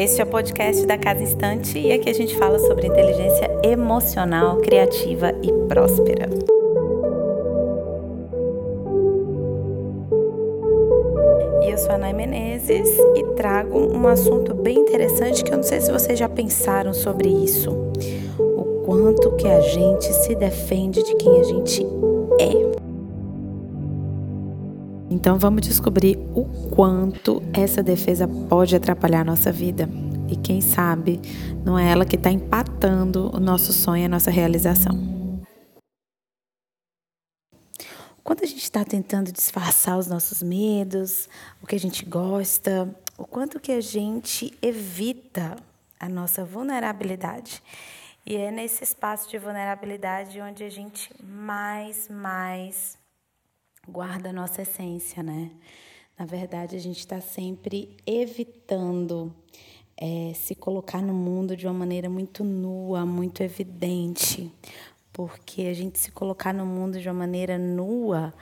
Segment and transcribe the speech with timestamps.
[0.00, 4.56] Este é o podcast da Casa Instante e aqui a gente fala sobre inteligência emocional,
[4.56, 6.26] criativa e próspera.
[11.62, 15.64] E eu sou a Nay Menezes e trago um assunto bem interessante que eu não
[15.64, 17.70] sei se vocês já pensaram sobre isso.
[18.38, 21.86] O quanto que a gente se defende de quem a gente
[22.40, 22.69] é.
[25.10, 29.88] Então vamos descobrir o quanto essa defesa pode atrapalhar a nossa vida.
[30.28, 31.20] E quem sabe
[31.64, 35.10] não é ela que está empatando o nosso sonho, a nossa realização.
[38.22, 41.28] Quando a gente está tentando disfarçar os nossos medos,
[41.60, 45.56] o que a gente gosta, o quanto que a gente evita
[45.98, 47.60] a nossa vulnerabilidade.
[48.24, 52.99] E é nesse espaço de vulnerabilidade onde a gente mais, mais
[53.88, 55.50] guarda a nossa essência, né?
[56.18, 59.34] Na verdade, a gente está sempre evitando
[59.96, 64.52] é, se colocar no mundo de uma maneira muito nua, muito evidente,
[65.12, 68.32] porque a gente se colocar no mundo de uma maneira nua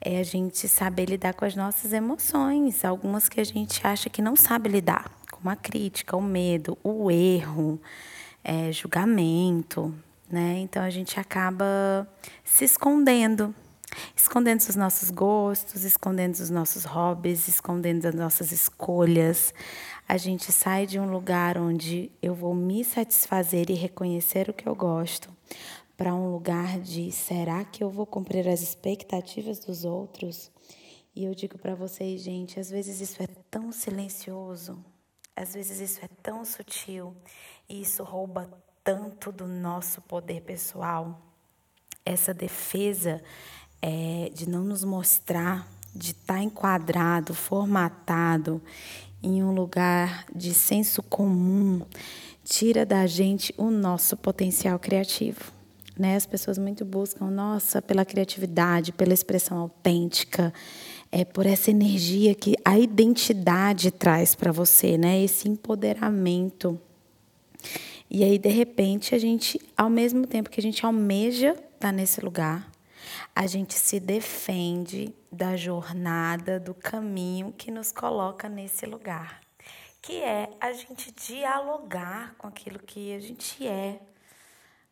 [0.00, 4.22] é a gente saber lidar com as nossas emoções, algumas que a gente acha que
[4.22, 7.80] não sabe lidar, como a crítica, o medo, o erro,
[8.42, 9.94] é, julgamento,
[10.28, 10.58] né?
[10.58, 12.08] Então a gente acaba
[12.42, 13.54] se escondendo
[14.16, 19.52] escondendo os nossos gostos, escondendo os nossos hobbies, escondendo as nossas escolhas.
[20.08, 24.68] A gente sai de um lugar onde eu vou me satisfazer e reconhecer o que
[24.68, 25.30] eu gosto,
[25.96, 30.50] para um lugar de será que eu vou cumprir as expectativas dos outros?
[31.14, 34.82] E eu digo para vocês, gente, às vezes isso é tão silencioso,
[35.36, 37.14] às vezes isso é tão sutil
[37.68, 38.50] e isso rouba
[38.82, 41.20] tanto do nosso poder pessoal.
[42.04, 43.22] Essa defesa
[43.82, 48.60] é, de não nos mostrar, de estar tá enquadrado, formatado
[49.22, 51.82] em um lugar de senso comum,
[52.44, 55.52] tira da gente o nosso potencial criativo.
[55.98, 56.16] Né?
[56.16, 60.52] As pessoas muito buscam, nossa, pela criatividade, pela expressão autêntica,
[61.12, 65.22] é por essa energia que a identidade traz para você, né?
[65.22, 66.80] Esse empoderamento.
[68.08, 71.92] E aí, de repente, a gente, ao mesmo tempo que a gente almeja estar tá
[71.92, 72.70] nesse lugar,
[73.34, 79.40] a gente se defende da jornada, do caminho que nos coloca nesse lugar,
[80.02, 84.00] que é a gente dialogar com aquilo que a gente é,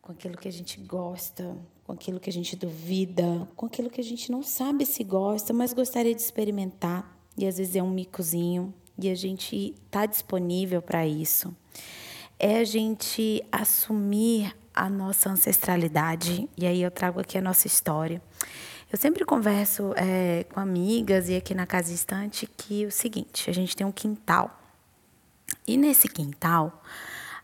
[0.00, 4.00] com aquilo que a gente gosta, com aquilo que a gente duvida, com aquilo que
[4.00, 7.16] a gente não sabe se gosta, mas gostaria de experimentar.
[7.36, 11.54] E às vezes é um micozinho e a gente está disponível para isso.
[12.38, 16.48] É a gente assumir a nossa ancestralidade.
[16.56, 18.22] E aí eu trago aqui a nossa história.
[18.90, 23.50] Eu sempre converso é, com amigas e aqui na Casa Estante que é o seguinte:
[23.50, 24.56] a gente tem um quintal.
[25.66, 26.82] E nesse quintal,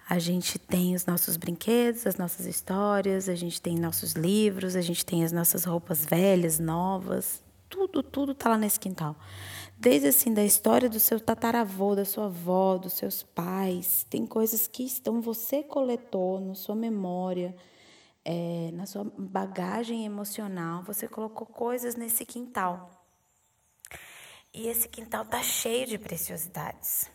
[0.08, 4.80] a gente tem os nossos brinquedos, as nossas histórias, a gente tem nossos livros, a
[4.80, 7.42] gente tem as nossas roupas velhas, novas.
[7.68, 9.16] Tudo, tudo está lá nesse quintal
[9.76, 14.06] desde assim da história do seu tataravô, da sua avó, dos seus pais.
[14.08, 17.54] Tem coisas que estão você coletou na sua memória,
[18.24, 20.82] é, na sua bagagem emocional.
[20.84, 22.90] Você colocou coisas nesse quintal.
[24.52, 27.10] E esse quintal tá cheio de preciosidades.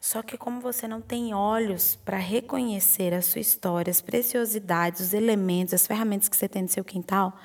[0.00, 5.12] Só que como você não tem olhos para reconhecer a sua história, as preciosidades, os
[5.12, 7.36] elementos, as ferramentas que você tem no seu quintal,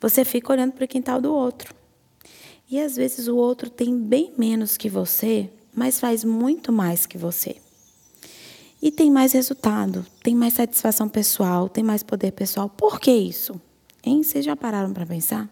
[0.00, 1.74] você fica olhando para o quintal do outro.
[2.70, 7.16] E às vezes o outro tem bem menos que você, mas faz muito mais que
[7.16, 7.56] você.
[8.80, 12.68] E tem mais resultado, tem mais satisfação pessoal, tem mais poder pessoal.
[12.68, 13.60] Por que isso?
[14.04, 14.22] Hein?
[14.22, 15.48] Vocês já pararam para pensar?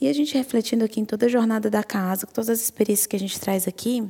[0.00, 3.06] E a gente refletindo aqui em toda a jornada da casa, com todas as experiências
[3.06, 4.08] que a gente traz aqui,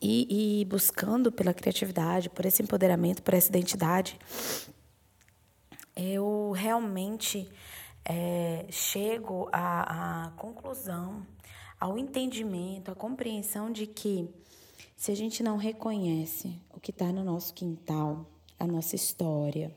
[0.00, 4.18] e, e buscando pela criatividade, por esse empoderamento, por essa identidade,
[5.96, 7.48] eu realmente
[8.04, 11.26] é, chego à, à conclusão,
[11.78, 14.28] ao entendimento, à compreensão de que
[14.96, 18.26] se a gente não reconhece o que está no nosso quintal,
[18.58, 19.76] a nossa história,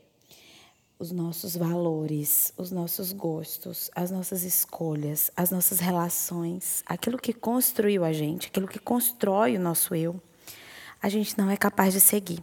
[0.98, 8.04] os nossos valores, os nossos gostos, as nossas escolhas, as nossas relações, aquilo que construiu
[8.04, 10.20] a gente, aquilo que constrói o nosso eu,
[11.02, 12.42] a gente não é capaz de seguir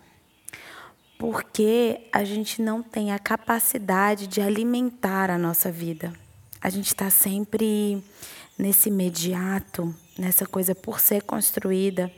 [1.24, 6.12] porque a gente não tem a capacidade de alimentar a nossa vida.
[6.60, 8.04] A gente está sempre
[8.60, 12.12] nesse imediato, nessa coisa por ser construída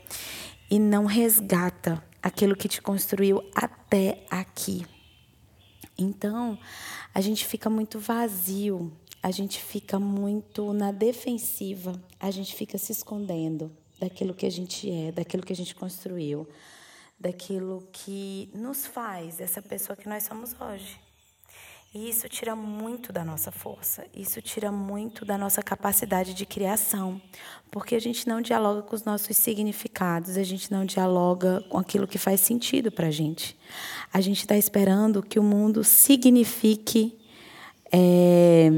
[0.72, 4.88] e não resgata aquilo que te construiu até aqui.
[5.96, 6.58] Então,
[7.14, 8.92] a gente fica muito vazio,
[9.22, 14.90] a gente fica muito na defensiva, a gente fica se escondendo daquilo que a gente
[14.90, 16.48] é, daquilo que a gente construiu
[17.26, 21.00] daquilo que nos faz essa pessoa que nós somos hoje.
[21.92, 27.20] E isso tira muito da nossa força, isso tira muito da nossa capacidade de criação,
[27.72, 32.06] porque a gente não dialoga com os nossos significados, a gente não dialoga com aquilo
[32.06, 33.58] que faz sentido para a gente.
[34.14, 37.18] A gente está esperando que o mundo signifique
[37.92, 38.70] é,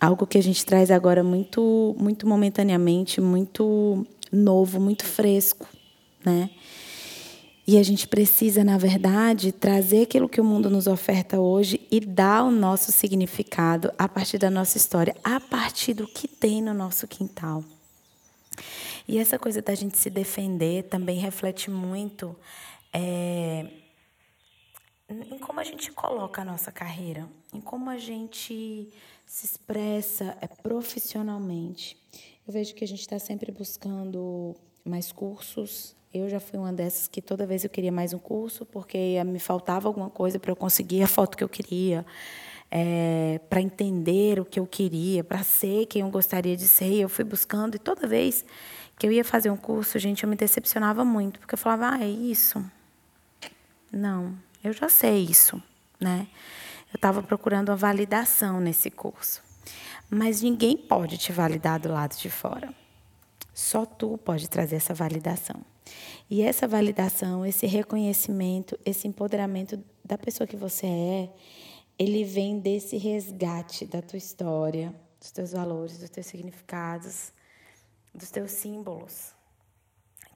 [0.00, 5.68] algo que a gente traz agora muito, muito momentaneamente, muito novo, muito fresco,
[6.24, 6.50] né?
[7.66, 12.00] E a gente precisa, na verdade, trazer aquilo que o mundo nos oferta hoje e
[12.00, 16.74] dar o nosso significado a partir da nossa história, a partir do que tem no
[16.74, 17.64] nosso quintal.
[19.06, 22.36] E essa coisa da gente se defender também reflete muito
[22.92, 23.66] é,
[25.08, 28.92] em como a gente coloca a nossa carreira, em como a gente
[29.24, 31.96] se expressa é, profissionalmente.
[32.46, 37.08] Eu vejo que a gente está sempre buscando mais cursos, eu já fui uma dessas
[37.08, 40.56] que toda vez eu queria mais um curso, porque me faltava alguma coisa para eu
[40.56, 42.04] conseguir a foto que eu queria,
[42.70, 46.90] é, para entender o que eu queria, para ser quem eu gostaria de ser.
[46.90, 48.44] E eu fui buscando, e toda vez
[48.98, 52.04] que eu ia fazer um curso, gente, eu me decepcionava muito, porque eu falava, ah,
[52.04, 52.62] é isso?
[53.90, 55.62] Não, eu já sei isso,
[55.98, 56.26] né?
[56.92, 59.42] Eu estava procurando uma validação nesse curso.
[60.10, 62.68] Mas ninguém pode te validar do lado de fora.
[63.54, 65.71] Só tu pode trazer essa validação.
[66.30, 71.32] E essa validação, esse reconhecimento, esse empoderamento da pessoa que você é,
[71.98, 77.32] ele vem desse resgate da tua história, dos teus valores, dos teus significados,
[78.14, 79.34] dos teus símbolos.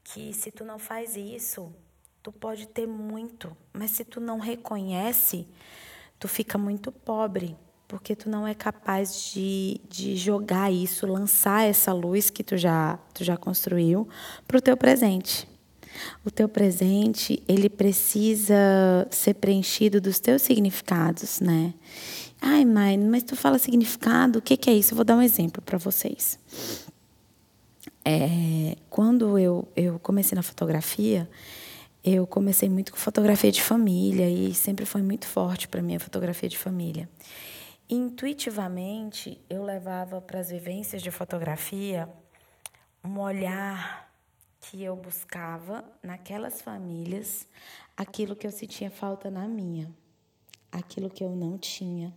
[0.05, 1.75] Que se tu não faz isso,
[2.23, 5.49] tu pode ter muito, mas se tu não reconhece,
[6.19, 7.57] tu fica muito pobre,
[7.89, 12.99] porque tu não é capaz de, de jogar isso, lançar essa luz que tu já,
[13.15, 14.09] tu já construiu
[14.47, 15.49] para o teu presente.
[16.25, 18.55] O teu presente, ele precisa
[19.11, 21.73] ser preenchido dos teus significados, né?
[22.41, 24.93] Ai, mãe, mas tu fala significado, o que, que é isso?
[24.93, 26.39] Eu vou dar um exemplo para vocês.
[28.05, 31.29] É, quando eu, eu comecei na fotografia,
[32.05, 36.01] eu comecei muito com fotografia de família e sempre foi muito forte para mim a
[36.01, 37.09] fotografia de família.
[37.89, 42.09] Intuitivamente, eu levava para as vivências de fotografia
[43.05, 44.13] um olhar
[44.61, 47.47] que eu buscava naquelas famílias
[47.97, 49.89] aquilo que eu sentia falta na minha,
[50.73, 52.13] aquilo que eu não tinha.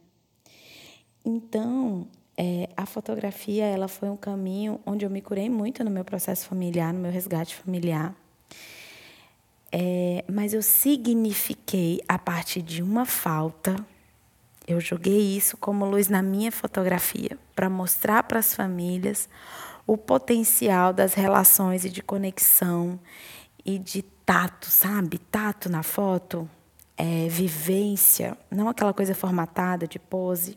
[1.23, 6.03] Então, é, a fotografia ela foi um caminho onde eu me curei muito no meu
[6.03, 8.15] processo familiar, no meu resgate familiar.
[9.71, 13.75] É, mas eu signifiquei a partir de uma falta.
[14.69, 19.27] Eu joguei isso como luz na minha fotografia para mostrar para as famílias
[19.87, 22.99] o potencial das relações e de conexão
[23.65, 25.17] e de tato, sabe?
[25.17, 26.47] Tato na foto,
[26.95, 30.55] é, vivência, não aquela coisa formatada de pose,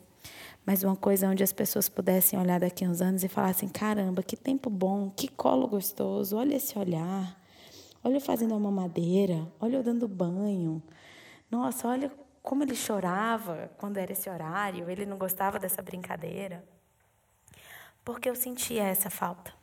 [0.63, 3.67] mas uma coisa onde as pessoas pudessem olhar daqui a uns anos e falar assim:
[3.67, 7.35] caramba, que tempo bom, que colo gostoso, olha esse olhar,
[8.03, 10.83] olha eu fazendo uma mamadeira, olha eu dando banho.
[11.49, 12.11] Nossa, olha
[12.43, 16.63] como ele chorava quando era esse horário, ele não gostava dessa brincadeira
[18.03, 19.53] porque eu sentia essa falta.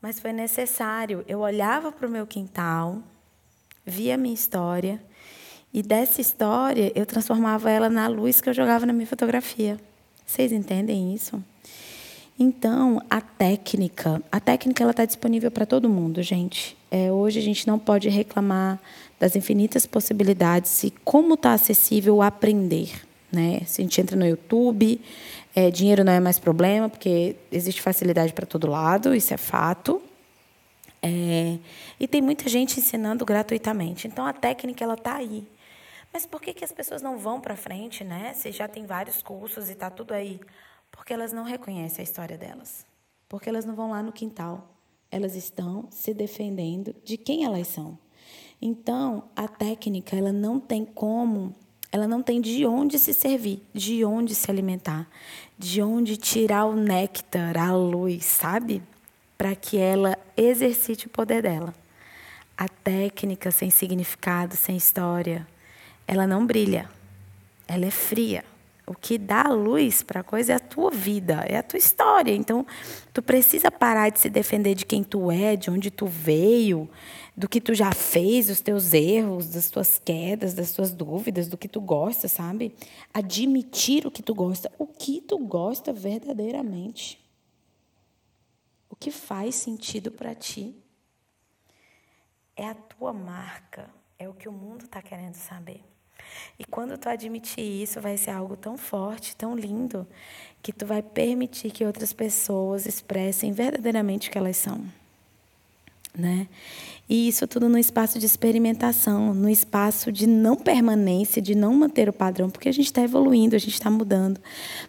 [0.00, 1.24] Mas foi necessário.
[1.26, 3.02] Eu olhava para o meu quintal,
[3.84, 5.02] via a minha história,
[5.72, 9.78] e dessa história eu transformava ela na luz que eu jogava na minha fotografia.
[10.24, 11.42] Vocês entendem isso?
[12.38, 16.76] Então, a técnica, a técnica ela está disponível para todo mundo, gente.
[16.90, 18.80] É, hoje a gente não pode reclamar
[19.20, 22.90] das infinitas possibilidades e como está acessível aprender.
[23.30, 23.60] Né?
[23.66, 25.00] Se a gente entra no YouTube,
[25.54, 30.02] é, dinheiro não é mais problema, porque existe facilidade para todo lado, isso é fato.
[31.00, 31.58] É,
[32.00, 34.08] e tem muita gente ensinando gratuitamente.
[34.08, 35.46] Então a técnica ela está aí.
[36.12, 38.32] Mas por que, que as pessoas não vão para frente, né?
[38.34, 40.40] Se já tem vários cursos e está tudo aí?
[40.94, 42.86] Porque elas não reconhecem a história delas.
[43.28, 44.74] Porque elas não vão lá no quintal.
[45.10, 47.98] Elas estão se defendendo de quem elas são.
[48.60, 51.54] Então, a técnica ela não tem como
[51.94, 55.08] ela não tem de onde se servir, de onde se alimentar,
[55.56, 58.82] de onde tirar o néctar, a luz, sabe?
[59.38, 61.72] Para que ela exercite o poder dela.
[62.58, 65.46] A técnica sem significado, sem história,
[66.04, 66.90] ela não brilha.
[67.68, 68.44] Ela é fria.
[68.86, 72.34] O que dá luz para a coisa é a tua vida, é a tua história.
[72.34, 72.66] Então,
[73.14, 76.88] tu precisa parar de se defender de quem tu é, de onde tu veio,
[77.34, 81.56] do que tu já fez, dos teus erros, das tuas quedas, das tuas dúvidas, do
[81.56, 82.74] que tu gosta, sabe?
[83.12, 87.18] Admitir o que tu gosta, o que tu gosta verdadeiramente.
[88.90, 90.76] O que faz sentido para ti
[92.54, 95.93] é a tua marca, É o que o mundo está querendo saber.
[96.58, 100.06] E quando tu admitir isso, vai ser algo tão forte, tão lindo,
[100.62, 104.80] que tu vai permitir que outras pessoas expressem verdadeiramente o que elas são.
[106.16, 106.46] Né?
[107.08, 112.08] E isso tudo no espaço de experimentação, no espaço de não permanência, de não manter
[112.08, 114.40] o padrão, porque a gente está evoluindo, a gente está mudando.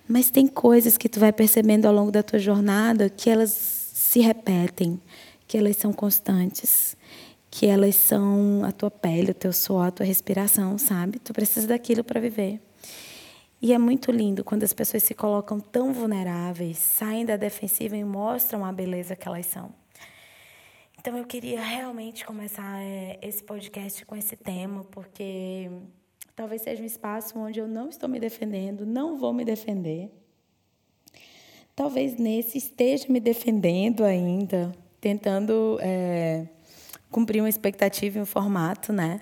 [0.07, 4.19] Mas tem coisas que tu vai percebendo ao longo da tua jornada que elas se
[4.19, 4.99] repetem,
[5.47, 6.94] que elas são constantes
[7.57, 11.19] que elas são a tua pele, o teu suor, a tua respiração, sabe?
[11.19, 12.59] Tu precisa daquilo para viver.
[13.61, 18.03] E é muito lindo quando as pessoas se colocam tão vulneráveis, saem da defensiva e
[18.03, 19.71] mostram a beleza que elas são.
[20.99, 25.71] Então eu queria realmente começar é, esse podcast com esse tema, porque
[26.35, 30.11] talvez seja um espaço onde eu não estou me defendendo, não vou me defender.
[31.73, 36.49] Talvez nesse esteja me defendendo ainda, tentando é,
[37.15, 39.21] cumprir uma expectativa e um formato, né?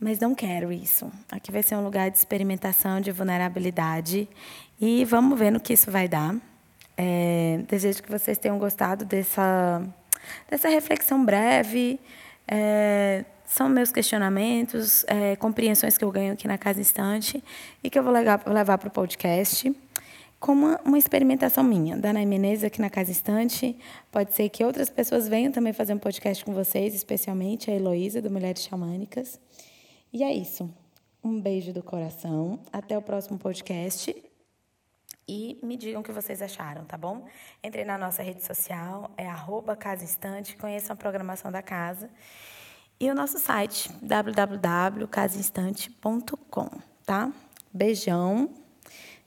[0.00, 1.12] Mas não quero isso.
[1.30, 4.26] Aqui vai ser um lugar de experimentação, de vulnerabilidade.
[4.80, 6.34] E vamos ver no que isso vai dar.
[6.96, 9.82] É, desejo que vocês tenham gostado dessa,
[10.50, 12.00] dessa reflexão breve.
[12.48, 17.44] É, são meus questionamentos, é, compreensões que eu ganho aqui na Casa Instante
[17.84, 19.70] e que eu vou levar, levar para o podcast
[20.42, 21.96] como uma, experimentação minha.
[21.96, 23.78] Da Nay Menezes aqui na Casa Instante.
[24.10, 28.20] Pode ser que outras pessoas venham também fazer um podcast com vocês, especialmente a Heloísa,
[28.20, 29.40] do Mulheres Xamânicas.
[30.12, 30.68] E é isso.
[31.22, 32.58] Um beijo do coração.
[32.72, 34.12] Até o próximo podcast.
[35.28, 37.24] E me digam o que vocês acharam, tá bom?
[37.62, 42.10] Entrem na nossa rede social, é arroba Casa Instante, conheçam a programação da casa.
[42.98, 46.68] E o nosso site, www.casainstante.com,
[47.06, 47.30] tá?
[47.72, 48.61] Beijão.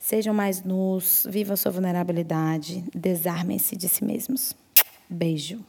[0.05, 4.53] Sejam mais nus, vivam sua vulnerabilidade, desarmem-se de si mesmos.
[5.09, 5.65] Beijo.